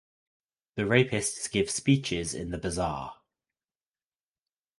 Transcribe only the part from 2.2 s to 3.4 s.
in the bazaar.